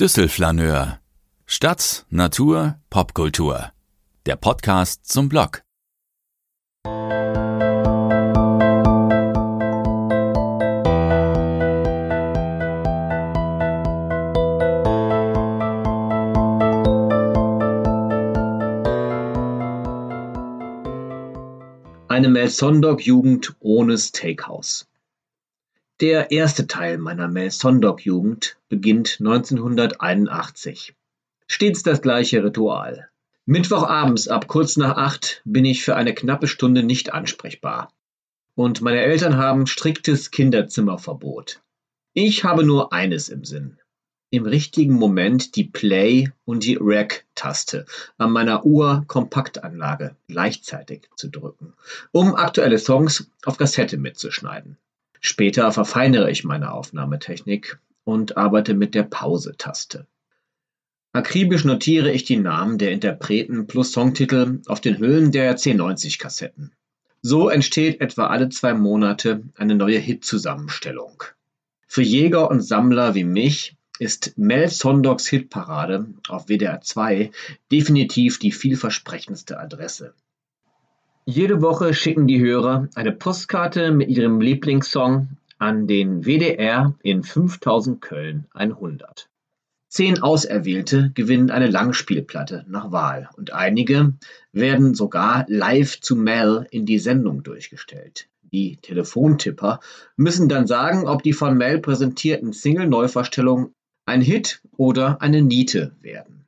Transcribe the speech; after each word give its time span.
Düsselflaneur. 0.00 1.00
Stadt, 1.44 2.06
Natur, 2.08 2.76
Popkultur. 2.88 3.72
Der 4.26 4.36
Podcast 4.36 5.06
zum 5.06 5.28
Blog. 5.28 5.64
Eine 22.06 22.28
Melsondorf-Jugend 22.28 23.56
ohne 23.58 23.98
Steakhouse. 23.98 24.87
Der 26.00 26.30
erste 26.30 26.68
Teil 26.68 26.96
meiner 26.96 27.26
Mel-Sondok-Jugend 27.26 28.56
beginnt 28.68 29.16
1981. 29.18 30.94
Stets 31.48 31.82
das 31.82 32.02
gleiche 32.02 32.44
Ritual. 32.44 33.08
Mittwochabends 33.46 34.28
ab 34.28 34.46
kurz 34.46 34.76
nach 34.76 34.96
acht 34.96 35.42
bin 35.44 35.64
ich 35.64 35.82
für 35.82 35.96
eine 35.96 36.14
knappe 36.14 36.46
Stunde 36.46 36.84
nicht 36.84 37.12
ansprechbar. 37.12 37.92
Und 38.54 38.80
meine 38.80 39.00
Eltern 39.00 39.38
haben 39.38 39.66
striktes 39.66 40.30
Kinderzimmerverbot. 40.30 41.62
Ich 42.12 42.44
habe 42.44 42.62
nur 42.62 42.92
eines 42.92 43.28
im 43.28 43.44
Sinn. 43.44 43.80
Im 44.30 44.46
richtigen 44.46 44.94
Moment 44.94 45.56
die 45.56 45.64
Play- 45.64 46.30
und 46.44 46.62
die 46.62 46.78
Rec-Taste 46.80 47.86
an 48.18 48.30
meiner 48.30 48.64
Uhr-Kompaktanlage 48.64 50.14
gleichzeitig 50.28 51.10
zu 51.16 51.28
drücken, 51.28 51.72
um 52.12 52.36
aktuelle 52.36 52.78
Songs 52.78 53.28
auf 53.44 53.58
Kassette 53.58 53.96
mitzuschneiden. 53.96 54.78
Später 55.20 55.72
verfeinere 55.72 56.30
ich 56.30 56.44
meine 56.44 56.72
Aufnahmetechnik 56.72 57.78
und 58.04 58.36
arbeite 58.36 58.74
mit 58.74 58.94
der 58.94 59.02
Pause-Taste. 59.02 60.06
Akribisch 61.12 61.64
notiere 61.64 62.12
ich 62.12 62.24
die 62.24 62.36
Namen 62.36 62.78
der 62.78 62.92
Interpreten 62.92 63.66
plus 63.66 63.92
Songtitel 63.92 64.60
auf 64.66 64.80
den 64.80 64.98
Hüllen 64.98 65.32
der 65.32 65.56
C90-Kassetten. 65.56 66.72
So 67.22 67.48
entsteht 67.48 68.00
etwa 68.00 68.28
alle 68.28 68.48
zwei 68.50 68.74
Monate 68.74 69.42
eine 69.56 69.74
neue 69.74 69.98
Hit-Zusammenstellung. 69.98 71.24
Für 71.86 72.02
Jäger 72.02 72.50
und 72.50 72.60
Sammler 72.60 73.14
wie 73.14 73.24
mich 73.24 73.76
ist 73.98 74.38
Mel 74.38 74.68
Sondogs 74.68 75.26
Hitparade 75.26 76.06
auf 76.28 76.46
WDR 76.46 76.80
2 76.80 77.32
definitiv 77.72 78.38
die 78.38 78.52
vielversprechendste 78.52 79.58
Adresse. 79.58 80.14
Jede 81.30 81.60
Woche 81.60 81.92
schicken 81.92 82.26
die 82.26 82.40
Hörer 82.40 82.88
eine 82.94 83.12
Postkarte 83.12 83.92
mit 83.92 84.08
ihrem 84.08 84.40
Lieblingssong 84.40 85.28
an 85.58 85.86
den 85.86 86.24
WDR 86.24 86.94
in 87.02 87.22
5000 87.22 88.00
Köln 88.00 88.46
100. 88.54 89.28
Zehn 89.90 90.22
Auserwählte 90.22 91.12
gewinnen 91.14 91.50
eine 91.50 91.66
Langspielplatte 91.66 92.64
nach 92.66 92.92
Wahl 92.92 93.28
und 93.36 93.52
einige 93.52 94.14
werden 94.52 94.94
sogar 94.94 95.44
live 95.48 96.00
zu 96.00 96.16
Mel 96.16 96.66
in 96.70 96.86
die 96.86 96.98
Sendung 96.98 97.42
durchgestellt. 97.42 98.30
Die 98.50 98.78
Telefontipper 98.78 99.80
müssen 100.16 100.48
dann 100.48 100.66
sagen, 100.66 101.06
ob 101.06 101.22
die 101.22 101.34
von 101.34 101.58
Mel 101.58 101.78
präsentierten 101.80 102.54
Single-Neuvorstellungen 102.54 103.74
ein 104.06 104.22
Hit 104.22 104.62
oder 104.78 105.20
eine 105.20 105.42
Niete 105.42 105.94
werden. 106.00 106.46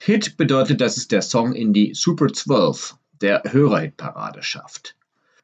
Hit 0.00 0.38
bedeutet, 0.38 0.80
dass 0.80 0.96
es 0.96 1.08
der 1.08 1.20
Song 1.20 1.52
in 1.52 1.74
die 1.74 1.92
Super 1.92 2.28
12 2.28 2.96
der 3.22 3.42
Hörerhitparade 3.50 4.42
schafft. 4.42 4.96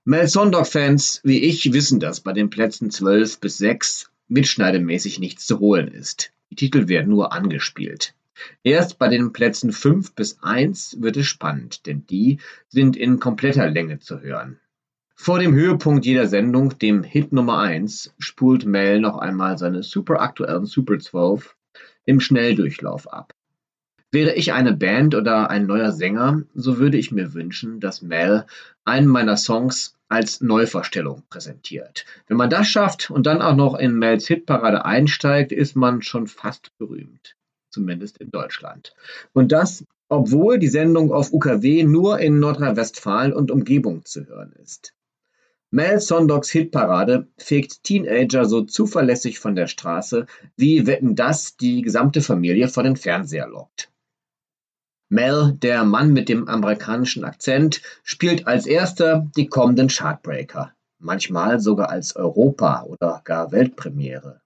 Mel 0.05 0.27
Sondog-Fans 0.27 1.21
wie 1.25 1.43
ich 1.43 1.73
wissen, 1.73 2.01
dass 2.01 2.21
bei 2.21 2.33
den 2.33 2.51
Plätzen 2.51 2.91
12 2.91 3.41
bis 3.41 3.59
6 3.59 4.11
mitschneidemäßig 4.29 5.19
nichts 5.19 5.47
zu 5.47 5.61
holen 5.61 5.89
ist. 5.89 6.33
Die 6.51 6.57
Titel 6.57 6.89
werden 6.89 7.11
nur 7.11 7.33
angespielt. 7.33 8.15
Erst 8.63 8.99
bei 8.99 9.09
den 9.09 9.33
Plätzen 9.33 9.73
5 9.73 10.15
bis 10.15 10.39
1 10.43 10.99
wird 11.01 11.17
es 11.17 11.27
spannend, 11.27 11.87
denn 11.87 12.07
die 12.07 12.39
sind 12.69 12.97
in 12.97 13.21
kompletter 13.21 13.69
Länge 13.69 13.99
zu 13.99 14.21
hören. 14.21 14.59
Vor 15.15 15.41
dem 15.41 15.55
Höhepunkt 15.55 16.07
jeder 16.07 16.29
Sendung, 16.29 16.79
dem 16.79 17.03
Hit 17.03 17.33
Nummer 17.33 17.59
1, 17.59 18.15
spult 18.19 18.65
Mel 18.65 19.01
noch 19.01 19.19
einmal 19.19 19.59
seine 19.59 19.83
super 19.83 20.21
aktuellen 20.21 20.67
Super 20.67 20.99
12 20.99 21.57
im 22.05 22.21
Schnelldurchlauf 22.21 23.13
ab. 23.13 23.35
Wäre 24.11 24.35
ich 24.35 24.55
eine 24.55 24.73
Band 24.73 25.15
oder 25.15 25.51
ein 25.51 25.67
neuer 25.67 25.93
Sänger, 25.93 26.43
so 26.55 26.79
würde 26.79 26.97
ich 26.97 27.13
mir 27.13 27.35
wünschen, 27.35 27.79
dass 27.79 28.01
Mel 28.01 28.47
einen 28.87 29.07
meiner 29.07 29.37
Songs 29.37 29.99
als 30.09 30.41
Neuvorstellung 30.41 31.25
präsentiert. 31.29 32.07
Wenn 32.27 32.39
man 32.39 32.49
das 32.49 32.69
schafft 32.69 33.11
und 33.11 33.27
dann 33.27 33.43
auch 33.43 33.55
noch 33.55 33.79
in 33.79 33.99
Mels 33.99 34.27
Hitparade 34.27 34.87
einsteigt, 34.87 35.53
ist 35.53 35.77
man 35.77 36.01
schon 36.01 36.27
fast 36.27 36.71
berühmt. 36.79 37.37
Zumindest 37.69 38.17
in 38.17 38.31
Deutschland. 38.31 38.95
Und 39.35 39.53
das, 39.53 39.85
obwohl 40.09 40.59
die 40.59 40.69
Sendung 40.69 41.13
auf 41.13 41.35
UKW 41.35 41.85
nur 41.85 42.19
in 42.19 42.41
Nordrhein-Westfalen 42.41 43.35
und 43.35 43.51
Umgebung 43.51 44.07
zu 44.07 44.27
hören 44.27 44.55
ist. 44.63 44.95
Mel 45.71 46.01
Sondogs 46.01 46.49
Hitparade 46.49 47.29
fegt 47.37 47.85
Teenager 47.85 48.47
so 48.47 48.63
zuverlässig 48.63 49.39
von 49.39 49.55
der 49.55 49.67
Straße, 49.67 50.25
wie 50.57 50.87
Wetten 50.87 51.15
das 51.15 51.59
die 51.59 51.83
gesamte 51.83 52.23
Familie 52.23 52.69
vor 52.69 52.85
den 52.85 52.97
Fernseher 52.97 53.49
lockt. 53.49 53.91
Mel, 55.11 55.57
der 55.63 55.85
Mann 55.85 56.13
mit 56.13 56.29
dem 56.29 56.49
amerikanischen 56.49 57.25
Akzent, 57.25 57.81
spielt 58.03 58.47
als 58.47 58.67
erster 58.67 59.27
die 59.37 59.47
kommenden 59.47 59.89
Chartbreaker, 59.89 60.73
manchmal 60.99 61.61
sogar 61.61 61.89
als 61.89 62.15
Europa- 62.15 62.83
oder 62.85 63.23
gar 63.25 63.51
Weltpremiere. 63.51 64.41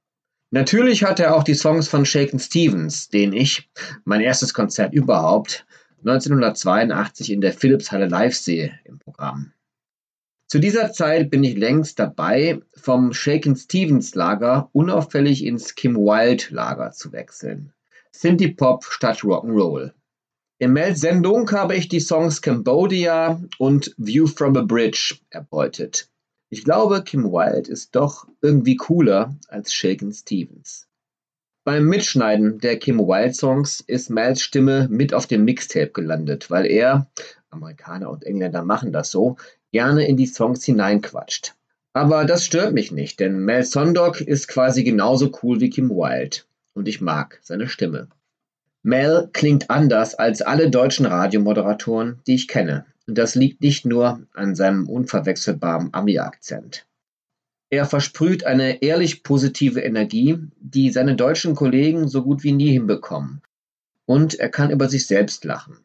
Natürlich 0.51 1.03
hat 1.03 1.19
er 1.19 1.35
auch 1.35 1.45
die 1.45 1.55
Songs 1.55 1.89
von 1.89 2.05
Shaken 2.05 2.39
Stevens, 2.39 3.09
den 3.09 3.33
ich, 3.33 3.71
mein 4.05 4.21
erstes 4.21 4.55
Konzert 4.55 4.93
überhaupt, 4.93 5.67
1982 6.05 7.33
in 7.33 7.41
der 7.41 7.53
Philipshalle 7.53 8.07
live 8.07 8.35
sehe 8.35 8.79
im 8.85 8.99
Programm. 8.99 9.53
Zu 10.47 10.59
dieser 10.59 10.93
Zeit 10.93 11.31
bin 11.31 11.43
ich 11.43 11.57
längst 11.57 11.99
dabei, 11.99 12.61
vom 12.75 13.15
Shaken 13.15 13.57
Stevens 13.57 14.15
Lager 14.15 14.69
unauffällig 14.73 15.45
ins 15.45 15.75
Kim 15.75 15.97
Wilde 15.97 16.45
Lager 16.51 16.91
zu 16.93 17.13
wechseln. 17.13 17.73
Synthie 18.11 18.53
Pop 18.53 18.85
statt 18.85 19.21
Rock'n'Roll. 19.21 19.93
In 20.63 20.75
Mels 20.75 21.01
Sendung 21.01 21.51
habe 21.51 21.75
ich 21.75 21.89
die 21.89 21.99
Songs 21.99 22.41
Cambodia 22.41 23.43
und 23.59 23.93
View 23.99 24.29
from 24.29 24.57
a 24.57 24.63
Bridge 24.63 25.17
erbeutet. 25.31 26.09
Ich 26.51 26.63
glaube, 26.63 27.03
Kim 27.03 27.25
Wilde 27.33 27.69
ist 27.69 27.97
doch 27.97 28.29
irgendwie 28.43 28.77
cooler 28.77 29.35
als 29.49 29.75
Shaken 29.75 30.13
Stevens. 30.13 30.87
Beim 31.65 31.87
Mitschneiden 31.87 32.61
der 32.61 32.79
Kim 32.79 33.01
Wilde 33.01 33.35
Songs 33.35 33.81
ist 33.81 34.09
Mels 34.09 34.41
Stimme 34.41 34.87
mit 34.89 35.15
auf 35.15 35.27
dem 35.27 35.45
Mixtape 35.45 35.91
gelandet, 35.91 36.49
weil 36.49 36.67
er, 36.67 37.11
Amerikaner 37.51 38.09
und 38.09 38.23
Engländer 38.23 38.63
machen 38.63 38.93
das 38.93 39.11
so, 39.11 39.39
gerne 39.73 40.07
in 40.07 40.17
die 40.17 40.27
Songs 40.27 40.65
hineinquatscht. 40.65 41.57
Aber 41.93 42.25
das 42.25 42.45
stört 42.45 42.73
mich 42.73 42.93
nicht, 42.93 43.19
denn 43.19 43.41
Mel 43.41 43.65
Sondok 43.65 44.21
ist 44.21 44.47
quasi 44.47 44.85
genauso 44.85 45.33
cool 45.43 45.61
wie 45.61 45.71
Kim 45.71 45.91
Wilde 45.91 46.43
und 46.73 46.87
ich 46.87 47.01
mag 47.01 47.41
seine 47.43 47.69
Stimme. 47.69 48.07
Mel 48.83 49.31
klingt 49.33 49.71
anders 49.71 50.15
als 50.15 50.43
alle 50.43 50.69
deutschen 50.69 51.07
Radiomoderatoren, 51.07 52.21
die 52.27 52.35
ich 52.35 52.49
kenne, 52.49 52.85
und 53.07 53.17
das 53.17 53.35
liegt 53.35 53.61
nicht 53.61 53.87
nur 53.87 54.27
an 54.35 54.55
seinem 54.55 54.89
unverwechselbaren 54.89 55.91
Ami-Akzent. 55.93 56.87
Er 57.71 57.87
versprüht 57.87 58.45
eine 58.45 58.83
ehrlich 58.83 59.23
positive 59.23 59.81
Energie, 59.81 60.39
die 60.61 60.91
seine 60.91 61.17
deutschen 61.17 61.55
Kollegen 61.55 62.09
so 62.09 62.23
gut 62.23 62.43
wie 62.43 62.53
nie 62.53 62.73
hinbekommen. 62.73 63.41
Und 64.05 64.35
er 64.35 64.51
kann 64.51 64.71
über 64.71 64.89
sich 64.89 65.07
selbst 65.07 65.45
lachen. 65.45 65.79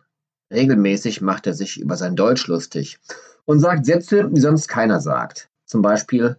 Regelmäßig 0.51 1.21
macht 1.21 1.47
er 1.47 1.53
sich 1.53 1.79
über 1.79 1.95
sein 1.95 2.15
Deutsch 2.15 2.47
lustig 2.47 2.97
und 3.45 3.59
sagt 3.59 3.85
Sätze, 3.85 4.29
die 4.29 4.41
sonst 4.41 4.67
keiner 4.67 4.99
sagt. 4.99 5.49
Zum 5.65 5.81
Beispiel 5.81 6.37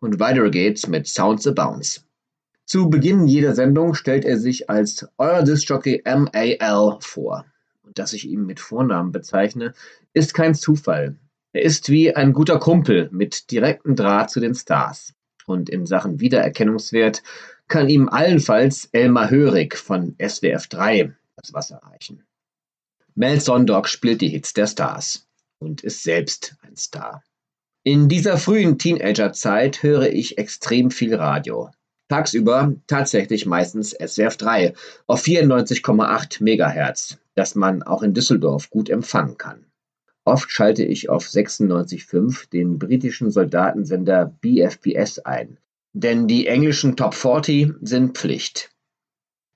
und 0.00 0.20
weiter 0.20 0.48
geht's 0.48 0.86
mit 0.86 1.06
Sounds 1.06 1.46
a 1.46 1.50
Bounce. 1.50 2.00
Zu 2.68 2.90
Beginn 2.90 3.26
jeder 3.26 3.54
Sendung 3.54 3.94
stellt 3.94 4.26
er 4.26 4.36
sich 4.36 4.68
als 4.68 5.08
euer 5.16 5.42
Discjockey 5.42 6.02
MAL 6.04 6.98
vor. 7.00 7.46
Und 7.82 7.98
dass 7.98 8.12
ich 8.12 8.28
ihn 8.28 8.44
mit 8.44 8.60
Vornamen 8.60 9.10
bezeichne, 9.10 9.72
ist 10.12 10.34
kein 10.34 10.54
Zufall. 10.54 11.16
Er 11.54 11.62
ist 11.62 11.88
wie 11.88 12.14
ein 12.14 12.34
guter 12.34 12.58
Kumpel 12.58 13.08
mit 13.10 13.50
direktem 13.50 13.96
Draht 13.96 14.30
zu 14.30 14.38
den 14.38 14.54
Stars. 14.54 15.14
Und 15.46 15.70
in 15.70 15.86
Sachen 15.86 16.20
Wiedererkennungswert 16.20 17.22
kann 17.68 17.88
ihm 17.88 18.10
allenfalls 18.10 18.90
Elmar 18.92 19.30
Hörig 19.30 19.74
von 19.74 20.14
SWF 20.22 20.66
3 20.66 21.14
das 21.36 21.54
Wasser 21.54 21.80
reichen. 21.82 22.26
Mel 23.14 23.40
Sondog 23.40 23.88
spielt 23.88 24.20
die 24.20 24.28
Hits 24.28 24.52
der 24.52 24.66
Stars 24.66 25.26
und 25.58 25.80
ist 25.80 26.02
selbst 26.02 26.56
ein 26.60 26.76
Star. 26.76 27.22
In 27.82 28.10
dieser 28.10 28.36
frühen 28.36 28.76
Teenagerzeit 28.76 29.82
höre 29.82 30.10
ich 30.10 30.36
extrem 30.36 30.90
viel 30.90 31.14
Radio. 31.14 31.70
Tagsüber 32.08 32.74
tatsächlich 32.86 33.44
meistens 33.44 33.90
SWF 33.90 34.36
3 34.38 34.74
auf 35.06 35.22
94,8 35.22 36.42
Megahertz, 36.42 37.18
das 37.34 37.54
man 37.54 37.82
auch 37.82 38.02
in 38.02 38.14
Düsseldorf 38.14 38.70
gut 38.70 38.88
empfangen 38.88 39.36
kann. 39.36 39.66
Oft 40.24 40.50
schalte 40.50 40.84
ich 40.84 41.08
auf 41.08 41.26
96,5 41.26 42.50
den 42.50 42.78
britischen 42.78 43.30
Soldatensender 43.30 44.26
BFBS 44.40 45.20
ein, 45.20 45.58
denn 45.92 46.28
die 46.28 46.46
englischen 46.46 46.96
Top 46.96 47.14
40 47.14 47.74
sind 47.80 48.16
Pflicht. 48.16 48.70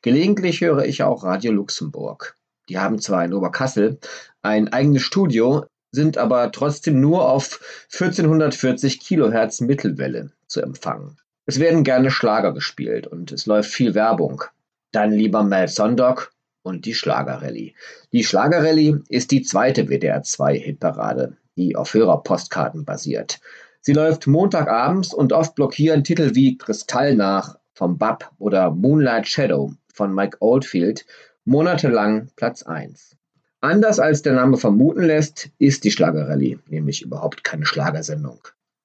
Gelegentlich 0.02 0.60
höre 0.60 0.84
ich 0.84 1.02
auch 1.02 1.24
Radio 1.24 1.52
Luxemburg. 1.52 2.36
Die 2.68 2.78
haben 2.78 3.00
zwar 3.00 3.24
in 3.24 3.34
Oberkassel 3.34 3.98
ein 4.42 4.68
eigenes 4.68 5.02
Studio, 5.02 5.66
sind 5.90 6.18
aber 6.18 6.50
trotzdem 6.52 7.00
nur 7.00 7.28
auf 7.28 7.60
1440 7.92 9.00
Kilohertz 9.00 9.60
Mittelwelle 9.60 10.32
zu 10.46 10.60
empfangen. 10.62 11.18
Es 11.44 11.58
werden 11.58 11.82
gerne 11.82 12.10
Schlager 12.10 12.52
gespielt 12.52 13.06
und 13.06 13.32
es 13.32 13.46
läuft 13.46 13.70
viel 13.70 13.94
Werbung. 13.94 14.44
Dann 14.92 15.10
lieber 15.10 15.42
Mel 15.42 15.68
Sondok 15.68 16.32
und 16.62 16.86
die 16.86 16.94
Schlagerrallye. 16.94 17.74
Die 18.12 18.24
Schlagerrallye 18.24 19.00
ist 19.08 19.30
die 19.32 19.42
zweite 19.42 19.88
WDR 19.88 20.22
2 20.22 20.58
Hitparade, 20.58 21.36
die 21.56 21.74
auf 21.74 21.94
Hörerpostkarten 21.94 22.84
basiert. 22.84 23.40
Sie 23.80 23.92
läuft 23.92 24.28
Montagabends 24.28 25.12
und 25.12 25.32
oft 25.32 25.56
blockieren 25.56 26.04
Titel 26.04 26.34
wie 26.34 26.56
Kristall 26.56 27.16
nach 27.16 27.58
vom 27.74 27.98
Bab 27.98 28.30
oder 28.38 28.70
Moonlight 28.70 29.26
Shadow 29.26 29.72
von 29.92 30.14
Mike 30.14 30.36
Oldfield 30.40 31.04
monatelang 31.44 32.28
Platz 32.36 32.62
1. 32.62 33.16
Anders 33.60 33.98
als 33.98 34.22
der 34.22 34.34
Name 34.34 34.56
vermuten 34.56 35.02
lässt, 35.02 35.50
ist 35.58 35.82
die 35.82 35.90
Schlagerrallye 35.90 36.60
nämlich 36.68 37.02
überhaupt 37.02 37.42
keine 37.42 37.66
Schlagersendung, 37.66 38.40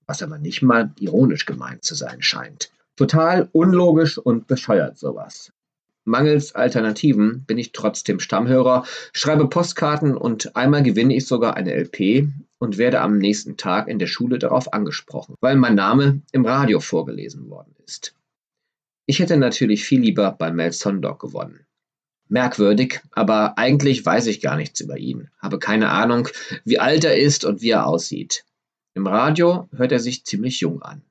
was 0.07 0.23
aber 0.23 0.39
nicht 0.39 0.61
mal 0.61 0.91
ironisch 0.99 1.45
gemeint 1.45 1.83
zu 1.83 1.93
sein 1.93 2.21
scheint. 2.21 2.71
Total 2.95 3.47
unlogisch 3.51 4.17
und 4.17 4.47
bescheuert 4.47 4.97
sowas. 4.97 5.51
Mangels 6.05 6.55
Alternativen 6.55 7.43
bin 7.45 7.57
ich 7.57 7.73
trotzdem 7.73 8.19
Stammhörer, 8.21 8.85
schreibe 9.11 9.49
Postkarten 9.49 10.15
und 10.15 10.55
einmal 10.55 10.81
gewinne 10.81 11.15
ich 11.15 11.27
sogar 11.27 11.57
eine 11.57 11.75
LP 11.75 12.29
und 12.59 12.77
werde 12.77 13.01
am 13.01 13.17
nächsten 13.17 13.57
Tag 13.57 13.89
in 13.89 13.99
der 13.99 14.07
Schule 14.07 14.39
darauf 14.39 14.73
angesprochen, 14.73 15.35
weil 15.41 15.57
mein 15.57 15.75
Name 15.75 16.21
im 16.31 16.45
Radio 16.45 16.79
vorgelesen 16.79 17.49
worden 17.49 17.75
ist. 17.85 18.15
Ich 19.05 19.19
hätte 19.19 19.37
natürlich 19.37 19.83
viel 19.83 20.01
lieber 20.01 20.31
bei 20.31 20.51
Mel 20.51 20.71
Sondok 20.71 21.19
gewonnen. 21.19 21.65
Merkwürdig, 22.29 23.01
aber 23.11 23.57
eigentlich 23.57 24.05
weiß 24.05 24.27
ich 24.27 24.41
gar 24.41 24.55
nichts 24.55 24.79
über 24.79 24.97
ihn, 24.97 25.29
habe 25.39 25.59
keine 25.59 25.89
Ahnung, 25.89 26.27
wie 26.65 26.79
alt 26.79 27.03
er 27.03 27.17
ist 27.17 27.45
und 27.45 27.61
wie 27.61 27.69
er 27.69 27.85
aussieht. 27.85 28.43
Im 28.97 29.05
Radio 29.05 29.69
hört 29.75 29.91
er 29.91 29.99
sich 29.99 30.25
ziemlich 30.25 30.59
jung 30.61 30.81
an. 30.81 31.03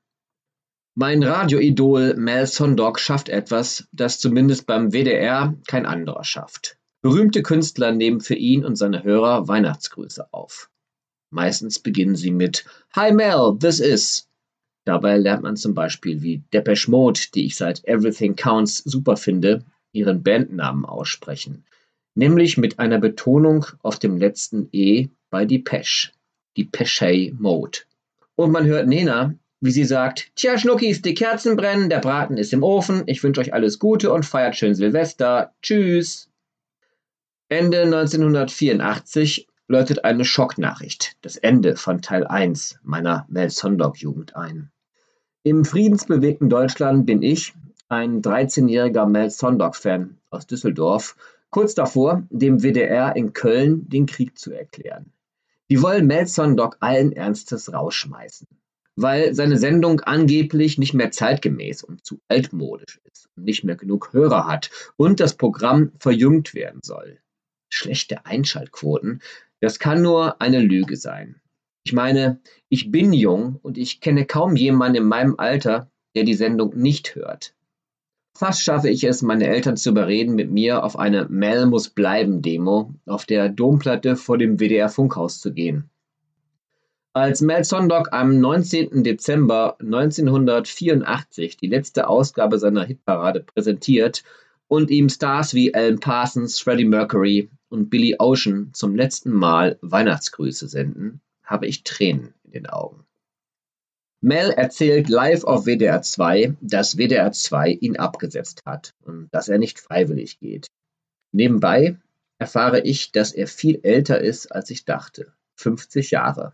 Mein 0.93 1.23
Radioidol 1.23 2.15
Mel 2.15 2.45
Sondok 2.45 2.99
schafft 2.99 3.29
etwas, 3.29 3.87
das 3.93 4.19
zumindest 4.19 4.67
beim 4.67 4.91
WDR 4.91 5.55
kein 5.67 5.85
anderer 5.85 6.25
schafft. 6.25 6.77
Berühmte 7.01 7.43
Künstler 7.43 7.93
nehmen 7.93 8.19
für 8.19 8.35
ihn 8.35 8.65
und 8.65 8.75
seine 8.75 9.05
Hörer 9.05 9.47
Weihnachtsgrüße 9.47 10.33
auf. 10.33 10.69
Meistens 11.29 11.79
beginnen 11.79 12.17
sie 12.17 12.31
mit 12.31 12.65
Hi 12.93 13.13
Mel, 13.13 13.55
this 13.57 13.79
is 13.79 14.27
Dabei 14.83 15.15
lernt 15.15 15.43
man 15.43 15.55
zum 15.55 15.73
Beispiel, 15.73 16.21
wie 16.21 16.43
Depeche 16.51 16.91
Mode, 16.91 17.21
die 17.35 17.45
ich 17.45 17.55
seit 17.55 17.87
Everything 17.87 18.35
Counts 18.35 18.79
super 18.79 19.15
finde, 19.15 19.63
ihren 19.93 20.23
Bandnamen 20.23 20.83
aussprechen, 20.83 21.63
nämlich 22.15 22.57
mit 22.57 22.79
einer 22.79 22.99
Betonung 22.99 23.65
auf 23.81 23.97
dem 23.97 24.17
letzten 24.17 24.67
E 24.73 25.07
bei 25.29 25.45
Depeche, 25.45 26.11
Depeche 26.57 27.33
Mode. 27.37 27.79
Und 28.35 28.51
man 28.51 28.65
hört 28.65 28.87
Nena, 28.87 29.35
wie 29.61 29.71
sie 29.71 29.85
sagt, 29.85 30.31
Tja, 30.35 30.57
Schnuckis, 30.57 31.01
die 31.01 31.13
Kerzen 31.13 31.55
brennen, 31.55 31.89
der 31.89 31.99
Braten 31.99 32.37
ist 32.37 32.53
im 32.53 32.63
Ofen, 32.63 33.03
ich 33.05 33.23
wünsche 33.23 33.41
euch 33.41 33.53
alles 33.53 33.79
Gute 33.79 34.11
und 34.11 34.25
feiert 34.25 34.55
schön 34.55 34.75
Silvester. 34.75 35.53
Tschüss. 35.61 36.29
Ende 37.49 37.83
1984 37.83 39.47
läutet 39.67 40.03
eine 40.05 40.25
Schocknachricht, 40.25 41.15
das 41.21 41.37
Ende 41.37 41.75
von 41.75 42.01
Teil 42.01 42.25
1 42.25 42.79
meiner 42.83 43.25
Mel 43.29 43.49
Sondok-Jugend 43.49 44.35
ein. 44.35 44.71
Im 45.43 45.65
friedensbewegten 45.65 46.49
Deutschland 46.49 47.05
bin 47.05 47.21
ich, 47.21 47.53
ein 47.89 48.21
13-jähriger 48.21 49.05
Mel 49.05 49.29
Sondok-Fan 49.29 50.17
aus 50.29 50.45
Düsseldorf, 50.45 51.15
kurz 51.49 51.73
davor, 51.73 52.23
dem 52.29 52.61
WDR 52.61 53.15
in 53.15 53.33
Köln 53.33 53.87
den 53.89 54.05
Krieg 54.05 54.37
zu 54.37 54.51
erklären. 54.51 55.11
Die 55.69 55.81
wollen 55.81 56.07
Mel 56.07 56.27
Sondok 56.27 56.77
allen 56.79 57.11
Ernstes 57.11 57.73
rausschmeißen, 57.73 58.47
weil 58.95 59.33
seine 59.33 59.57
Sendung 59.57 59.99
angeblich 59.99 60.77
nicht 60.77 60.93
mehr 60.93 61.11
zeitgemäß 61.11 61.83
und 61.83 62.05
zu 62.05 62.21
altmodisch 62.29 63.01
ist 63.03 63.27
und 63.35 63.43
nicht 63.43 63.65
mehr 63.65 63.75
genug 63.75 64.13
Hörer 64.13 64.47
hat 64.47 64.71
und 64.95 65.19
das 65.19 65.35
Programm 65.35 65.91
verjüngt 65.99 66.53
werden 66.53 66.81
soll. 66.83 67.19
Schlechte 67.69 68.25
Einschaltquoten, 68.25 69.21
das 69.59 69.77
kann 69.77 70.01
nur 70.01 70.41
eine 70.41 70.61
Lüge 70.61 70.95
sein. 70.95 71.41
Ich 71.83 71.91
meine, 71.91 72.39
ich 72.69 72.89
bin 72.89 73.11
jung 73.11 73.59
und 73.61 73.77
ich 73.77 73.99
kenne 73.99 74.25
kaum 74.25 74.55
jemanden 74.55 74.99
in 74.99 75.03
meinem 75.05 75.35
Alter, 75.37 75.91
der 76.15 76.23
die 76.23 76.33
Sendung 76.33 76.77
nicht 76.77 77.15
hört. 77.15 77.56
Fast 78.37 78.61
schaffe 78.61 78.87
ich 78.89 79.03
es, 79.03 79.23
meine 79.23 79.47
Eltern 79.47 79.77
zu 79.77 79.89
überreden, 79.89 80.35
mit 80.35 80.51
mir 80.51 80.83
auf 80.83 80.99
eine 80.99 81.25
Mel 81.27 81.65
muss 81.65 81.89
bleiben 81.89 82.43
Demo 82.43 82.93
auf 83.07 83.25
der 83.25 83.49
Domplatte 83.49 84.15
vor 84.15 84.37
dem 84.37 84.59
WDR 84.59 84.89
Funkhaus 84.89 85.41
zu 85.41 85.51
gehen. 85.51 85.89
Als 87.13 87.41
Mel 87.41 87.63
Sondok 87.63 88.13
am 88.13 88.39
19. 88.39 89.03
Dezember 89.03 89.77
1984 89.79 91.57
die 91.57 91.65
letzte 91.65 92.07
Ausgabe 92.07 92.59
seiner 92.59 92.83
Hitparade 92.83 93.39
präsentiert 93.39 94.23
und 94.67 94.91
ihm 94.91 95.09
Stars 95.09 95.55
wie 95.55 95.73
Alan 95.73 95.99
Parsons, 95.99 96.59
Freddie 96.59 96.85
Mercury 96.85 97.49
und 97.69 97.89
Billy 97.89 98.17
Ocean 98.19 98.69
zum 98.71 98.93
letzten 98.93 99.31
Mal 99.31 99.79
Weihnachtsgrüße 99.81 100.67
senden, 100.67 101.21
habe 101.43 101.65
ich 101.65 101.83
Tränen 101.83 102.35
in 102.43 102.51
den 102.51 102.67
Augen. 102.67 103.06
Mel 104.27 104.49
erzählt 104.49 105.07
live 105.07 105.45
auf 105.45 105.65
WDR 105.65 106.01
2, 106.01 106.57
dass 106.59 106.97
WDR 106.97 107.31
2 107.31 107.69
ihn 107.69 107.95
abgesetzt 107.95 108.61
hat 108.65 108.93
und 109.05 109.29
dass 109.31 109.47
er 109.47 109.57
nicht 109.57 109.79
freiwillig 109.79 110.41
geht. 110.41 110.67
Nebenbei 111.31 111.95
erfahre 112.37 112.81
ich, 112.81 113.13
dass 113.13 113.31
er 113.31 113.47
viel 113.47 113.79
älter 113.83 114.19
ist, 114.19 114.47
als 114.47 114.69
ich 114.69 114.83
dachte. 114.83 115.31
50 115.55 116.11
Jahre. 116.11 116.51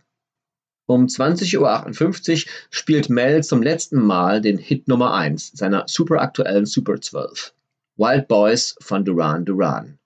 Um 0.86 1.06
20.58 1.06 2.46
Uhr 2.46 2.52
spielt 2.70 3.10
Mel 3.10 3.42
zum 3.42 3.60
letzten 3.60 4.00
Mal 4.00 4.40
den 4.40 4.56
Hit 4.56 4.86
Nummer 4.86 5.12
1 5.14 5.50
seiner 5.54 5.88
superaktuellen 5.88 6.66
Super 6.66 7.00
12, 7.00 7.54
Wild 7.96 8.28
Boys 8.28 8.76
von 8.82 9.04
Duran 9.04 9.44
Duran. 9.44 9.98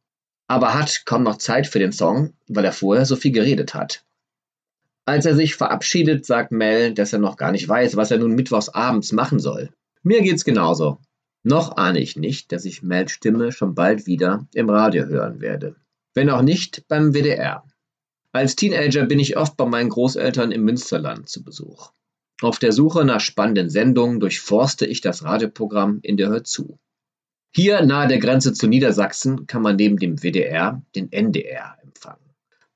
Aber 0.47 0.73
hat 0.73 1.05
kaum 1.05 1.23
noch 1.23 1.37
Zeit 1.37 1.67
für 1.67 1.81
den 1.81 1.93
Song, 1.93 2.33
weil 2.47 2.65
er 2.65 2.73
vorher 2.73 3.05
so 3.05 3.15
viel 3.15 3.33
geredet 3.33 3.75
hat. 3.75 4.07
Als 5.09 5.25
er 5.25 5.35
sich 5.35 5.55
verabschiedet, 5.55 6.27
sagt 6.27 6.53
Mel, 6.53 6.93
dass 6.93 7.15
er 7.15 7.19
noch 7.19 7.39
gar 7.39 7.51
nicht 7.51 7.67
weiß, 7.67 7.97
was 7.97 8.11
er 8.11 8.19
nun 8.19 8.35
mittwochs 8.35 8.69
abends 8.69 9.11
machen 9.13 9.39
soll. 9.39 9.71
Mir 10.03 10.21
geht's 10.21 10.45
genauso. 10.45 10.99
Noch 11.43 11.79
ahne 11.79 11.99
ich 11.99 12.17
nicht, 12.17 12.53
dass 12.53 12.67
ich 12.67 12.83
Mels 12.83 13.13
Stimme 13.13 13.51
schon 13.51 13.75
bald 13.75 14.07
wieder 14.07 14.47
im 14.53 14.69
Radio 14.69 15.07
hören 15.07 15.41
werde. 15.41 15.77
Wenn 16.13 16.29
auch 16.29 16.43
nicht 16.43 16.87
beim 16.89 17.15
WDR. 17.15 17.65
Als 18.33 18.55
Teenager 18.55 19.07
bin 19.07 19.19
ich 19.19 19.39
oft 19.39 19.57
bei 19.57 19.65
meinen 19.65 19.89
Großeltern 19.89 20.53
im 20.53 20.65
Münsterland 20.65 21.27
zu 21.27 21.43
Besuch. 21.43 21.91
Auf 22.43 22.59
der 22.59 22.73
Suche 22.73 23.07
nach 23.07 23.21
spannenden 23.21 23.71
Sendungen 23.71 24.21
durchforste 24.21 24.85
ich 24.85 25.01
das 25.01 25.25
Radioprogramm 25.25 26.01
in 26.03 26.19
der 26.19 26.29
Hör 26.29 26.45
zu. 26.45 26.79
Hier 27.55 27.81
nahe 27.81 28.09
der 28.09 28.19
Grenze 28.19 28.53
zu 28.53 28.67
Niedersachsen 28.67 29.47
kann 29.47 29.63
man 29.63 29.77
neben 29.77 29.97
dem 29.97 30.23
WDR 30.23 30.83
den 30.95 31.11
NDR 31.11 31.79
empfangen. 31.83 32.28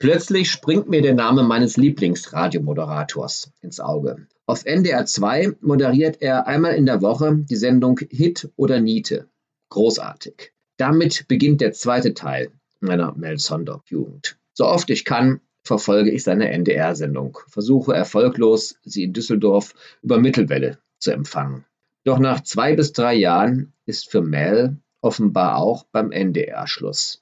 Plötzlich 0.03 0.51
springt 0.51 0.89
mir 0.89 1.01
der 1.01 1.15
Name 1.15 1.45
meines 1.45 1.77
Lieblingsradiomoderators 1.77 3.53
ins 3.61 3.79
Auge. 3.79 4.27
Auf 4.47 4.67
NDR 4.67 5.07
2 5.07 5.59
moderiert 5.61 6.21
er 6.21 6.49
einmal 6.49 6.75
in 6.75 6.87
der 6.87 7.03
Woche 7.03 7.37
die 7.49 7.55
Sendung 7.55 8.01
Hit 8.11 8.51
oder 8.57 8.81
Niete. 8.81 9.29
Großartig. 9.69 10.55
Damit 10.77 11.29
beginnt 11.29 11.61
der 11.61 11.73
zweite 11.73 12.15
Teil 12.15 12.51
meiner 12.81 13.15
Mel 13.15 13.39
Sondok 13.39 13.89
Jugend. 13.93 14.37
So 14.55 14.67
oft 14.67 14.91
ich 14.91 15.05
kann, 15.05 15.41
verfolge 15.63 16.11
ich 16.11 16.25
seine 16.25 16.51
NDR-Sendung, 16.51 17.39
versuche 17.47 17.95
erfolglos, 17.95 18.75
sie 18.83 19.05
in 19.05 19.13
Düsseldorf 19.13 19.73
über 20.03 20.19
Mittelwelle 20.19 20.79
zu 20.99 21.13
empfangen. 21.13 21.65
Doch 22.03 22.19
nach 22.19 22.43
zwei 22.43 22.75
bis 22.75 22.93
drei 22.93 23.15
Jahren 23.15 23.73
ist 23.87 24.11
für 24.11 24.21
Mel 24.21 24.79
offenbar 25.01 25.59
auch 25.59 25.85
beim 25.93 26.11
NDR 26.11 26.67
Schluss. 26.67 27.22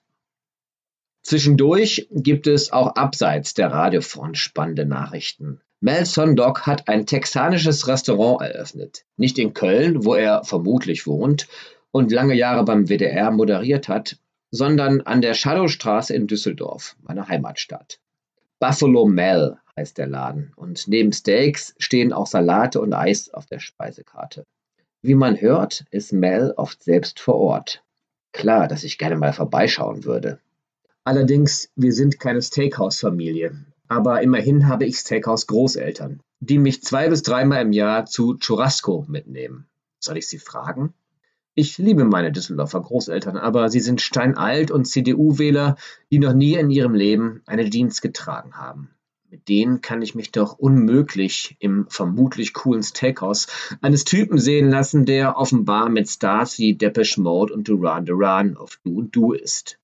Zwischendurch 1.22 2.08
gibt 2.10 2.46
es 2.46 2.72
auch 2.72 2.96
abseits 2.96 3.54
der 3.54 3.70
Radiofront 3.70 4.38
spannende 4.38 4.86
Nachrichten. 4.86 5.60
Mel 5.80 6.04
Sondok 6.04 6.66
hat 6.66 6.88
ein 6.88 7.06
texanisches 7.06 7.88
Restaurant 7.88 8.42
eröffnet. 8.42 9.04
Nicht 9.16 9.38
in 9.38 9.54
Köln, 9.54 10.04
wo 10.04 10.14
er 10.14 10.44
vermutlich 10.44 11.06
wohnt 11.06 11.48
und 11.90 12.12
lange 12.12 12.34
Jahre 12.34 12.64
beim 12.64 12.88
WDR 12.88 13.30
moderiert 13.30 13.88
hat, 13.88 14.18
sondern 14.50 15.00
an 15.02 15.20
der 15.22 15.34
Shadowstraße 15.34 16.14
in 16.14 16.26
Düsseldorf, 16.26 16.96
meiner 17.02 17.28
Heimatstadt. 17.28 17.98
Buffalo 18.58 19.06
Mel 19.06 19.56
heißt 19.76 19.96
der 19.96 20.06
Laden 20.06 20.52
und 20.56 20.86
neben 20.88 21.12
Steaks 21.12 21.74
stehen 21.78 22.12
auch 22.12 22.26
Salate 22.26 22.80
und 22.80 22.92
Eis 22.92 23.30
auf 23.32 23.46
der 23.46 23.58
Speisekarte. 23.58 24.44
Wie 25.02 25.14
man 25.14 25.40
hört, 25.40 25.84
ist 25.90 26.12
Mel 26.12 26.52
oft 26.56 26.82
selbst 26.82 27.20
vor 27.20 27.36
Ort. 27.36 27.82
Klar, 28.32 28.68
dass 28.68 28.84
ich 28.84 28.98
gerne 28.98 29.16
mal 29.16 29.32
vorbeischauen 29.32 30.04
würde. 30.04 30.40
Allerdings, 31.10 31.72
wir 31.74 31.92
sind 31.92 32.20
keine 32.20 32.40
Steakhouse-Familie. 32.40 33.66
Aber 33.88 34.22
immerhin 34.22 34.68
habe 34.68 34.84
ich 34.84 34.98
Steakhouse-Großeltern, 34.98 36.20
die 36.38 36.58
mich 36.58 36.84
zwei 36.84 37.08
bis 37.08 37.24
dreimal 37.24 37.62
im 37.62 37.72
Jahr 37.72 38.06
zu 38.06 38.36
Churrasco 38.36 39.06
mitnehmen. 39.08 39.66
Soll 39.98 40.18
ich 40.18 40.28
sie 40.28 40.38
fragen? 40.38 40.94
Ich 41.56 41.78
liebe 41.78 42.04
meine 42.04 42.30
Düsseldorfer 42.30 42.80
Großeltern, 42.82 43.36
aber 43.38 43.70
sie 43.70 43.80
sind 43.80 44.00
steinalt 44.00 44.70
und 44.70 44.84
CDU-Wähler, 44.84 45.74
die 46.12 46.20
noch 46.20 46.32
nie 46.32 46.54
in 46.54 46.70
ihrem 46.70 46.94
Leben 46.94 47.42
eine 47.44 47.68
Jeans 47.68 48.02
getragen 48.02 48.56
haben. 48.56 48.90
Mit 49.30 49.48
denen 49.48 49.80
kann 49.80 50.02
ich 50.02 50.14
mich 50.14 50.30
doch 50.30 50.60
unmöglich 50.60 51.56
im 51.58 51.88
vermutlich 51.88 52.52
coolen 52.52 52.84
Steakhouse 52.84 53.48
eines 53.80 54.04
Typen 54.04 54.38
sehen 54.38 54.70
lassen, 54.70 55.06
der 55.06 55.36
offenbar 55.36 55.88
mit 55.88 56.08
Stars 56.08 56.60
wie 56.60 56.76
Depeche 56.76 57.20
Mode 57.20 57.52
und 57.52 57.66
Duran 57.66 58.06
Duran 58.06 58.56
auf 58.56 58.78
Du 58.84 58.96
und 59.00 59.16
Du 59.16 59.32
ist. 59.32 59.79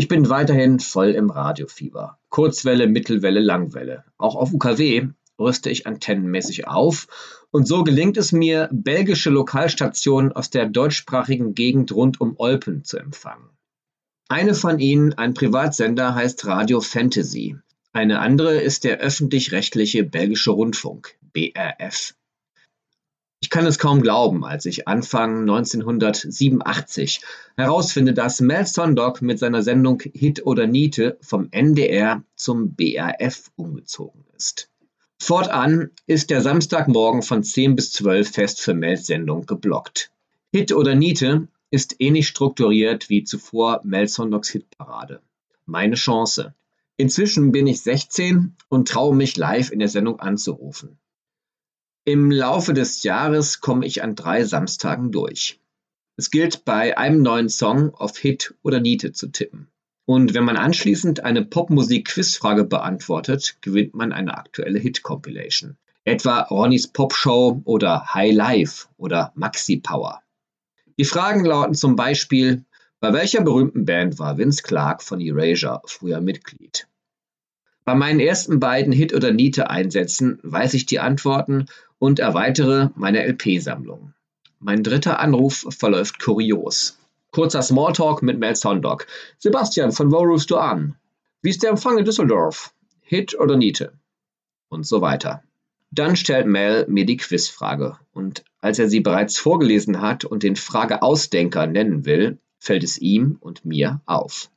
Ich 0.00 0.08
bin 0.08 0.30
weiterhin 0.30 0.80
voll 0.80 1.10
im 1.10 1.28
Radiofieber. 1.28 2.18
Kurzwelle, 2.30 2.86
Mittelwelle, 2.86 3.40
Langwelle. 3.40 4.04
Auch 4.16 4.34
auf 4.34 4.50
UKW 4.50 5.08
rüste 5.38 5.68
ich 5.68 5.86
antennenmäßig 5.86 6.66
auf 6.66 7.06
und 7.50 7.68
so 7.68 7.84
gelingt 7.84 8.16
es 8.16 8.32
mir, 8.32 8.70
belgische 8.72 9.28
Lokalstationen 9.28 10.32
aus 10.32 10.48
der 10.48 10.70
deutschsprachigen 10.70 11.54
Gegend 11.54 11.92
rund 11.92 12.18
um 12.18 12.36
Olpen 12.38 12.82
zu 12.82 12.96
empfangen. 12.96 13.50
Eine 14.26 14.54
von 14.54 14.78
ihnen, 14.78 15.12
ein 15.12 15.34
Privatsender, 15.34 16.14
heißt 16.14 16.46
Radio 16.46 16.80
Fantasy. 16.80 17.58
Eine 17.92 18.20
andere 18.20 18.54
ist 18.54 18.84
der 18.84 19.00
öffentlich-rechtliche 19.00 20.04
belgische 20.04 20.52
Rundfunk, 20.52 21.18
BRF. 21.34 22.14
Ich 23.50 23.52
kann 23.52 23.66
es 23.66 23.80
kaum 23.80 24.00
glauben, 24.00 24.44
als 24.44 24.64
ich 24.64 24.86
Anfang 24.86 25.40
1987 25.40 27.20
herausfinde, 27.56 28.14
dass 28.14 28.40
Mel 28.40 28.64
Sondok 28.64 29.22
mit 29.22 29.40
seiner 29.40 29.64
Sendung 29.64 30.00
Hit 30.00 30.46
oder 30.46 30.68
Niete 30.68 31.18
vom 31.20 31.48
NDR 31.50 32.22
zum 32.36 32.76
BRF 32.76 33.50
umgezogen 33.56 34.24
ist. 34.36 34.70
Fortan 35.18 35.90
ist 36.06 36.30
der 36.30 36.42
Samstagmorgen 36.42 37.22
von 37.22 37.42
10 37.42 37.74
bis 37.74 37.90
12 37.90 38.30
fest 38.30 38.60
für 38.60 38.72
Mels 38.72 39.06
Sendung 39.06 39.46
geblockt. 39.46 40.12
Hit 40.52 40.70
oder 40.70 40.94
Niete 40.94 41.48
ist 41.72 41.96
ähnlich 41.98 42.28
strukturiert 42.28 43.10
wie 43.10 43.24
zuvor 43.24 43.80
Mel 43.82 44.06
Sondogs 44.06 44.50
Hitparade. 44.50 45.22
Meine 45.66 45.96
Chance. 45.96 46.54
Inzwischen 46.96 47.50
bin 47.50 47.66
ich 47.66 47.80
16 47.82 48.54
und 48.68 48.86
traue 48.86 49.16
mich 49.16 49.36
live 49.36 49.72
in 49.72 49.80
der 49.80 49.88
Sendung 49.88 50.20
anzurufen. 50.20 51.00
Im 52.12 52.32
Laufe 52.32 52.74
des 52.74 53.04
Jahres 53.04 53.60
komme 53.60 53.86
ich 53.86 54.02
an 54.02 54.16
drei 54.16 54.42
Samstagen 54.42 55.12
durch. 55.12 55.60
Es 56.16 56.32
gilt 56.32 56.64
bei 56.64 56.98
einem 56.98 57.22
neuen 57.22 57.48
Song 57.48 57.94
auf 57.94 58.18
Hit 58.18 58.52
oder 58.62 58.80
Niete 58.80 59.12
zu 59.12 59.28
tippen. 59.28 59.68
Und 60.06 60.34
wenn 60.34 60.42
man 60.42 60.56
anschließend 60.56 61.22
eine 61.22 61.44
Popmusik-Quizfrage 61.44 62.64
beantwortet, 62.64 63.58
gewinnt 63.60 63.94
man 63.94 64.12
eine 64.12 64.36
aktuelle 64.36 64.80
Hit-Compilation. 64.80 65.76
Etwa 66.02 66.40
Ronnys 66.40 66.88
Popshow 66.88 67.62
oder 67.64 68.12
High 68.12 68.34
Life 68.34 68.88
oder 68.96 69.30
Maxi 69.36 69.76
Power. 69.76 70.20
Die 70.98 71.04
Fragen 71.04 71.44
lauten 71.44 71.76
zum 71.76 71.94
Beispiel, 71.94 72.64
bei 72.98 73.12
welcher 73.12 73.42
berühmten 73.42 73.84
Band 73.84 74.18
war 74.18 74.36
Vince 74.36 74.64
Clark 74.64 75.04
von 75.04 75.20
Erasure 75.20 75.80
früher 75.84 76.20
Mitglied? 76.20 76.88
Bei 77.84 77.94
meinen 77.94 78.18
ersten 78.18 78.58
beiden 78.58 78.92
Hit- 78.92 79.14
oder 79.14 79.30
Niete-Einsätzen 79.30 80.40
weiß 80.42 80.74
ich 80.74 80.86
die 80.86 80.98
Antworten 80.98 81.66
und 82.00 82.18
erweitere 82.18 82.90
meine 82.96 83.24
LP-Sammlung. 83.24 84.14
Mein 84.58 84.82
dritter 84.82 85.20
Anruf 85.20 85.66
verläuft 85.70 86.18
kurios. 86.18 86.98
Kurzer 87.30 87.62
Smalltalk 87.62 88.22
mit 88.22 88.38
Mel 88.38 88.56
Sondok. 88.56 89.06
Sebastian, 89.38 89.92
von 89.92 90.10
wo 90.10 90.18
rufst 90.18 90.50
du 90.50 90.56
an? 90.56 90.96
Wie 91.42 91.50
ist 91.50 91.62
der 91.62 91.70
Empfang 91.70 91.98
in 91.98 92.04
Düsseldorf? 92.04 92.74
Hit 93.02 93.38
oder 93.38 93.56
Niete? 93.56 93.92
Und 94.68 94.86
so 94.86 95.02
weiter. 95.02 95.44
Dann 95.90 96.16
stellt 96.16 96.46
Mel 96.46 96.86
mir 96.88 97.04
die 97.04 97.18
Quizfrage 97.18 97.98
und 98.12 98.44
als 98.60 98.78
er 98.78 98.88
sie 98.88 99.00
bereits 99.00 99.38
vorgelesen 99.38 100.00
hat 100.00 100.24
und 100.24 100.42
den 100.42 100.56
Frageausdenker 100.56 101.66
nennen 101.66 102.06
will, 102.06 102.38
fällt 102.58 102.82
es 102.82 102.98
ihm 102.98 103.36
und 103.40 103.64
mir 103.64 104.00
auf. 104.06 104.50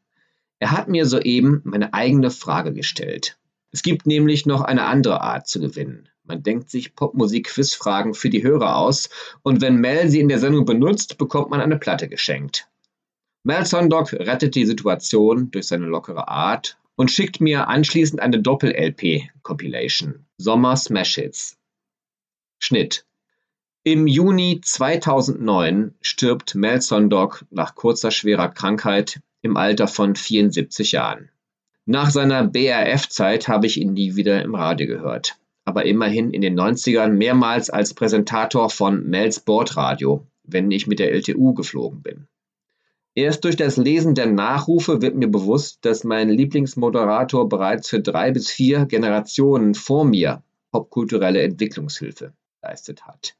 Er 0.59 0.71
hat 0.71 0.87
mir 0.87 1.05
soeben 1.05 1.61
meine 1.65 1.93
eigene 1.93 2.31
Frage 2.31 2.73
gestellt. 2.73 3.37
Es 3.71 3.81
gibt 3.81 4.05
nämlich 4.05 4.45
noch 4.45 4.61
eine 4.61 4.85
andere 4.85 5.21
Art 5.21 5.47
zu 5.47 5.59
gewinnen. 5.59 6.07
Man 6.25 6.41
denkt 6.41 6.69
sich 6.69 6.95
Popmusik-Quizfragen 6.95 8.13
für 8.13 8.29
die 8.29 8.43
Hörer 8.43 8.77
aus 8.77 9.09
und 9.41 9.61
wenn 9.61 9.75
Mel 9.75 10.07
sie 10.07 10.21
in 10.21 10.29
der 10.29 10.39
Sendung 10.39 10.63
benutzt, 10.63 11.17
bekommt 11.17 11.49
man 11.49 11.59
eine 11.59 11.77
Platte 11.77 12.07
geschenkt. 12.07 12.69
Mel 13.43 13.65
Sondok 13.65 14.13
rettet 14.13 14.55
die 14.55 14.65
Situation 14.65 15.51
durch 15.51 15.67
seine 15.67 15.85
lockere 15.85 16.29
Art 16.29 16.77
und 16.95 17.11
schickt 17.11 17.41
mir 17.41 17.67
anschließend 17.67 18.21
eine 18.21 18.39
Doppel-LP-Compilation. 18.39 20.25
Sommer 20.37 20.77
Smash 20.77 21.15
Hits. 21.15 21.57
Schnitt. 22.57 23.05
Im 23.83 24.07
Juni 24.07 24.61
2009 24.63 25.93
stirbt 25.99 26.55
Mel 26.55 26.81
Sondok 26.81 27.43
nach 27.49 27.75
kurzer 27.75 28.11
schwerer 28.11 28.47
Krankheit 28.47 29.19
im 29.41 29.57
Alter 29.57 29.89
von 29.89 30.15
74 30.15 30.93
Jahren. 30.93 31.29
Nach 31.85 32.11
seiner 32.11 32.47
BRF-Zeit 32.47 33.49
habe 33.49 33.67
ich 33.67 33.77
ihn 33.77 33.91
nie 33.91 34.15
wieder 34.15 34.41
im 34.41 34.55
Radio 34.55 34.87
gehört 34.87 35.37
aber 35.65 35.85
immerhin 35.85 36.31
in 36.31 36.41
den 36.41 36.59
90ern 36.59 37.09
mehrmals 37.09 37.69
als 37.69 37.93
Präsentator 37.93 38.69
von 38.69 39.07
Mels 39.09 39.39
Bordradio, 39.39 40.27
wenn 40.43 40.69
ich 40.71 40.87
mit 40.87 40.99
der 40.99 41.13
LTU 41.13 41.53
geflogen 41.53 42.01
bin. 42.01 42.27
Erst 43.15 43.43
durch 43.43 43.55
das 43.55 43.77
Lesen 43.77 44.15
der 44.15 44.25
Nachrufe 44.25 45.01
wird 45.01 45.15
mir 45.15 45.27
bewusst, 45.27 45.85
dass 45.85 46.03
mein 46.03 46.29
Lieblingsmoderator 46.29 47.47
bereits 47.47 47.87
für 47.87 48.01
drei 48.01 48.31
bis 48.31 48.49
vier 48.49 48.85
Generationen 48.85 49.75
vor 49.75 50.03
mir 50.03 50.41
popkulturelle 50.71 51.41
Entwicklungshilfe 51.43 52.33
geleistet 52.59 53.05
hat. 53.05 53.35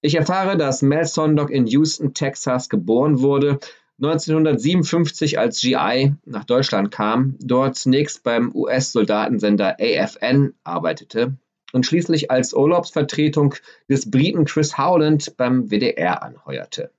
Ich 0.00 0.16
erfahre, 0.16 0.56
dass 0.56 0.82
Mel 0.82 1.04
Sondok 1.04 1.50
in 1.50 1.66
Houston, 1.68 2.14
Texas 2.14 2.68
geboren 2.68 3.20
wurde, 3.20 3.60
1957 3.98 5.38
als 5.38 5.60
GI 5.60 6.14
nach 6.26 6.44
Deutschland 6.44 6.90
kam, 6.90 7.36
dort 7.40 7.76
zunächst 7.76 8.24
beim 8.24 8.54
US-Soldatensender 8.54 9.76
AFN 9.80 10.52
arbeitete 10.64 11.38
und 11.76 11.84
schließlich 11.84 12.30
als 12.30 12.54
Urlaubsvertretung 12.54 13.54
des 13.88 14.10
Briten 14.10 14.46
Chris 14.46 14.78
Howland 14.78 15.36
beim 15.36 15.70
WDR 15.70 16.22
anheuerte. 16.22 16.90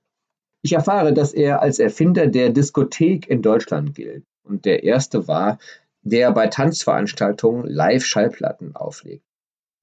Ich 0.62 0.72
erfahre, 0.72 1.12
dass 1.12 1.34
er 1.34 1.60
als 1.60 1.80
Erfinder 1.80 2.28
der 2.28 2.50
Diskothek 2.50 3.28
in 3.28 3.42
Deutschland 3.42 3.96
gilt 3.96 4.24
und 4.44 4.64
der 4.64 4.84
erste 4.84 5.26
war, 5.26 5.58
der 6.02 6.30
bei 6.30 6.46
Tanzveranstaltungen 6.46 7.66
Live-Schallplatten 7.66 8.76
auflegt. 8.76 9.24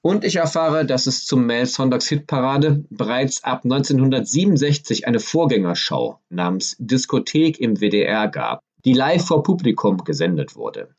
Und 0.01 0.23
ich 0.23 0.37
erfahre, 0.37 0.85
dass 0.85 1.07
es 1.07 1.25
zum 1.25 1.45
Mel 1.45 1.65
Sonntags 1.65 2.07
Hitparade 2.07 2.85
bereits 2.89 3.43
ab 3.43 3.65
1967 3.65 5.07
eine 5.07 5.19
Vorgängerschau 5.19 6.21
namens 6.29 6.77
Diskothek 6.79 7.59
im 7.59 7.81
WDR 7.81 8.29
gab, 8.29 8.61
die 8.85 8.93
live 8.93 9.25
vor 9.25 9.43
Publikum 9.43 10.05
gesendet 10.05 10.55
wurde. 10.55 10.95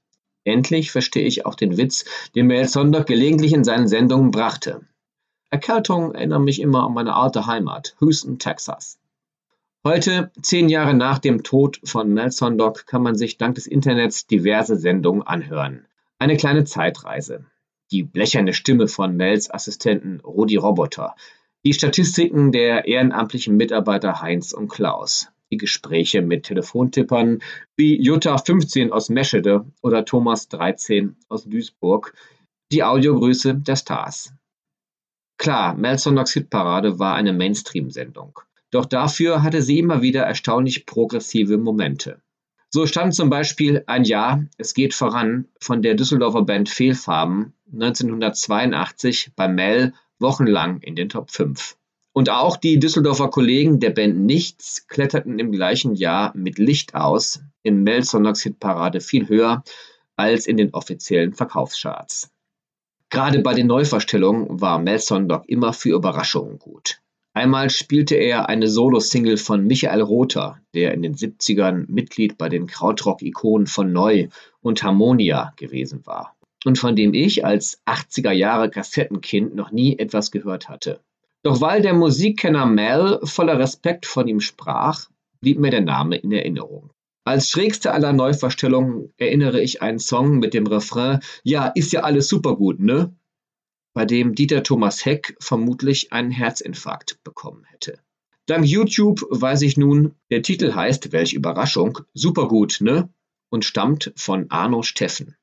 Endlich 0.47 0.93
verstehe 0.93 1.27
ich 1.27 1.45
auch 1.45 1.57
den 1.57 1.77
Witz, 1.77 2.05
den 2.37 2.47
Mel 2.47 2.69
Sondag 2.69 3.07
gelegentlich 3.07 3.53
in 3.53 3.65
seinen 3.65 3.89
Sendungen 3.89 4.31
brachte. 4.31 4.83
Erkältungen 5.51 6.15
erinnern 6.15 6.45
mich 6.45 6.61
immer 6.61 6.85
an 6.85 6.95
meine 6.95 7.17
alte 7.17 7.49
Heimat, 7.49 7.97
Houston, 8.01 8.39
Texas. 8.39 9.01
Heute, 9.83 10.31
zehn 10.41 10.69
Jahre 10.69 10.95
nach 10.95 11.19
dem 11.19 11.43
Tod 11.43 11.81
von 11.83 12.15
Mel 12.15 12.31
Sondok, 12.31 12.87
kann 12.87 13.03
man 13.03 13.17
sich 13.17 13.39
dank 13.39 13.57
des 13.57 13.67
Internets 13.67 14.29
diverse 14.29 14.77
Sendungen 14.77 15.25
anhören. 15.25 15.87
Eine 16.21 16.37
kleine 16.37 16.63
Zeitreise. 16.63 17.45
Die 17.91 18.05
blecherne 18.05 18.53
Stimme 18.53 18.87
von 18.87 19.17
Mels 19.17 19.53
Assistenten 19.53 20.21
Rudi 20.21 20.57
Roboter. 20.57 21.17
Die 21.65 21.73
Statistiken 21.73 22.53
der 22.53 22.87
ehrenamtlichen 22.87 23.57
Mitarbeiter 23.57 24.23
Heinz 24.23 24.53
und 24.53 24.69
Klaus 24.69 25.29
die 25.51 25.57
Gespräche 25.57 26.23
mit 26.23 26.45
Telefontippern 26.45 27.41
wie 27.77 28.01
Jutta 28.01 28.39
15 28.39 28.93
aus 28.93 29.09
Meschede 29.09 29.65
oder 29.83 30.05
Thomas 30.05 30.49
13 30.49 31.17
aus 31.29 31.45
Duisburg, 31.45 32.15
die 32.73 32.83
Audiogröße 32.83 33.55
der 33.55 33.77
Stars. 33.77 34.33
Klar, 35.39 35.75
Mel 35.75 35.99
Sondogs 35.99 36.33
Hitparade 36.33 36.99
war 36.99 37.15
eine 37.15 37.33
Mainstream-Sendung. 37.33 38.41
Doch 38.71 38.87
dafür 38.87 39.43
hatte 39.43 39.63
sie 39.63 39.79
immer 39.79 40.03
wieder 40.03 40.23
erstaunlich 40.23 40.87
progressive 40.87 41.59
Momente. 41.59 42.21
So 42.71 42.87
stand 42.87 43.15
zum 43.15 43.31
Beispiel 43.31 43.85
ein 43.87 44.05
Jahr, 44.05 44.45
es 44.59 44.75
geht 44.75 44.93
voran, 44.93 45.49
von 45.61 45.83
der 45.83 45.95
Düsseldorfer 45.95 46.43
Band 46.43 46.69
Fehlfarben 46.69 47.55
1982 47.73 49.33
bei 49.37 49.49
Mel 49.49 49.95
wochenlang 50.19 50.81
in 50.81 50.97
den 50.97 51.09
Top 51.09 51.31
5. 51.31 51.77
Und 52.17 52.31
auch 52.31 52.57
die 52.57 52.79
Düsseldorfer 52.79 53.29
Kollegen 53.29 53.79
der 53.79 53.91
Band 53.91 54.17
Nichts 54.21 54.87
kletterten 54.89 55.39
im 55.39 55.53
gleichen 55.53 55.95
Jahr 55.95 56.35
mit 56.35 56.57
Licht 56.57 56.95
aus 56.95 57.43
in 57.63 57.83
Mel 57.83 58.05
Sondogs 58.05 58.43
Hitparade 58.43 59.03
viel 59.03 59.29
höher 59.29 59.63
als 60.17 60.47
in 60.47 60.57
den 60.57 60.73
offiziellen 60.73 61.35
Verkaufscharts. 61.35 62.31
Gerade 63.11 63.41
bei 63.41 63.53
den 63.53 63.67
Neuverstellungen 63.67 64.63
war 64.63 64.79
Mel 64.79 64.99
Sondog 64.99 65.47
immer 65.47 65.75
für 65.75 65.91
Überraschungen 65.91 66.59
gut. 66.59 67.01
Einmal 67.35 67.69
spielte 67.69 68.15
er 68.15 68.49
eine 68.49 68.69
Solo-Single 68.69 69.37
von 69.37 69.67
Michael 69.67 70.01
Rother, 70.01 70.59
der 70.73 70.95
in 70.95 71.03
den 71.03 71.17
70ern 71.17 71.85
Mitglied 71.87 72.39
bei 72.39 72.49
den 72.49 72.67
Krautrock-Ikonen 72.67 73.67
von 73.67 73.93
Neu 73.93 74.29
und 74.63 74.83
Harmonia 74.83 75.53
gewesen 75.57 76.07
war 76.07 76.35
und 76.65 76.79
von 76.79 76.97
dem 76.97 77.13
ich 77.13 77.45
als 77.45 77.83
80er 77.85 78.33
Jahre 78.33 78.71
Kassettenkind 78.71 79.55
noch 79.55 79.71
nie 79.71 79.99
etwas 79.99 80.31
gehört 80.31 80.71
hatte. 80.71 81.03
Doch 81.47 81.61
weil 81.61 81.81
der 81.81 81.95
Musikkenner 81.95 82.67
Mel 82.67 83.21
voller 83.23 83.57
Respekt 83.57 84.05
von 84.05 84.27
ihm 84.27 84.41
sprach, 84.41 85.09
blieb 85.41 85.61
mir 85.61 85.71
der 85.71 85.81
Name 85.81 86.17
in 86.17 86.33
Erinnerung. 86.33 86.91
Als 87.25 87.51
schrägste 87.51 87.93
aller 87.93 88.13
Neuverstellungen 88.13 89.13
erinnere 89.17 89.61
ich 89.61 89.81
einen 89.81 90.01
Song 90.01 90.41
mit 90.41 90.55
dem 90.55 90.67
Refrain 90.67 91.21
Ja, 91.45 91.69
ist 91.69 91.93
ja 91.93 92.01
alles 92.01 92.27
super 92.27 92.57
gut, 92.57 92.81
ne? 92.81 93.15
Bei 93.95 94.05
dem 94.05 94.35
Dieter 94.35 94.65
Thomas 94.65 95.05
Heck 95.05 95.37
vermutlich 95.39 96.13
einen 96.13 96.33
Herzinfarkt 96.33 97.23
bekommen 97.23 97.63
hätte. 97.67 98.01
Dank 98.47 98.67
YouTube 98.67 99.25
weiß 99.31 99.63
ich 99.63 99.77
nun, 99.77 100.17
der 100.33 100.43
Titel 100.43 100.75
heißt, 100.75 101.13
welch 101.13 101.33
Überraschung, 101.33 102.01
super 102.13 102.49
gut, 102.49 102.79
ne? 102.81 103.09
Und 103.51 103.65
stammt 103.65 104.13
von 104.17 104.51
Arno 104.51 104.83
Steffen. 104.83 105.37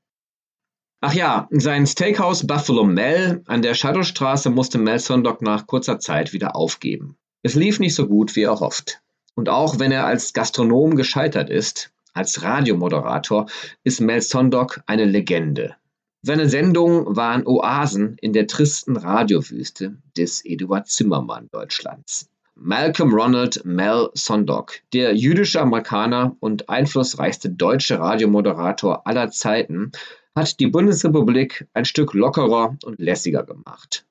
Ach 1.05 1.13
ja, 1.13 1.49
sein 1.51 1.85
Steakhouse 1.85 2.47
Buffalo 2.47 2.85
Mel 2.85 3.43
an 3.47 3.61
der 3.61 3.73
Shadowstraße 3.73 4.49
musste 4.49 4.77
Mel 4.77 4.99
Sondock 4.99 5.41
nach 5.41 5.67
kurzer 5.67 5.99
Zeit 5.99 6.31
wieder 6.31 6.55
aufgeben. 6.55 7.17
Es 7.41 7.55
lief 7.55 7.81
nicht 7.81 7.93
so 7.93 8.07
gut 8.07 8.37
wie 8.37 8.43
erhofft. 8.43 9.01
Und 9.35 9.49
auch 9.49 9.79
wenn 9.79 9.91
er 9.91 10.05
als 10.05 10.31
Gastronom 10.31 10.95
gescheitert 10.95 11.49
ist, 11.49 11.91
als 12.13 12.41
Radiomoderator 12.41 13.47
ist 13.83 13.99
Mel 13.99 14.21
Sondock 14.21 14.79
eine 14.85 15.03
Legende. 15.03 15.75
Seine 16.21 16.47
Sendungen 16.47 17.17
waren 17.17 17.45
Oasen 17.45 18.15
in 18.21 18.31
der 18.31 18.47
tristen 18.47 18.95
Radiowüste 18.95 19.97
des 20.15 20.45
Eduard 20.45 20.87
Zimmermann 20.87 21.49
Deutschlands. 21.51 22.29
Malcolm 22.55 23.13
Ronald 23.13 23.65
Mel 23.65 24.09
Sondock, 24.13 24.75
der 24.93 25.13
jüdische 25.17 25.59
Amerikaner 25.59 26.37
und 26.39 26.69
einflussreichste 26.69 27.49
deutsche 27.49 27.99
Radiomoderator 27.99 29.05
aller 29.05 29.31
Zeiten, 29.31 29.91
hat 30.35 30.59
die 30.59 30.67
Bundesrepublik 30.67 31.67
ein 31.73 31.85
Stück 31.85 32.13
lockerer 32.13 32.77
und 32.83 32.99
lässiger 32.99 33.43
gemacht. 33.43 34.05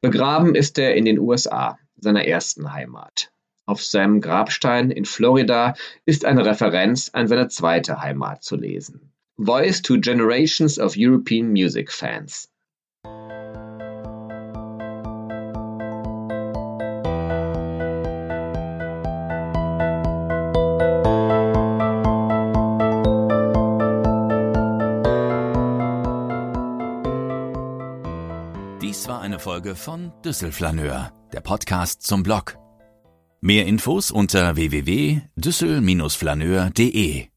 Begraben 0.00 0.54
ist 0.54 0.78
er 0.78 0.94
in 0.94 1.04
den 1.04 1.18
USA, 1.18 1.78
seiner 1.96 2.24
ersten 2.24 2.72
Heimat. 2.72 3.30
Auf 3.66 3.84
seinem 3.84 4.20
Grabstein 4.20 4.90
in 4.90 5.04
Florida 5.04 5.74
ist 6.04 6.24
eine 6.24 6.44
Referenz 6.46 7.10
an 7.12 7.28
seine 7.28 7.48
zweite 7.48 8.00
Heimat 8.00 8.42
zu 8.42 8.56
lesen. 8.56 9.12
Voice 9.36 9.82
to 9.82 9.98
Generations 10.00 10.78
of 10.78 10.94
European 10.96 11.52
Music 11.52 11.92
Fans. 11.92 12.48
Folge 29.58 29.74
von 29.74 30.12
Düsselflaneur, 30.24 31.10
der 31.32 31.40
Podcast 31.40 32.02
zum 32.02 32.22
Blog. 32.22 32.56
Mehr 33.40 33.66
Infos 33.66 34.12
unter 34.12 34.54
www.düssel-flaneur.de 34.54 37.27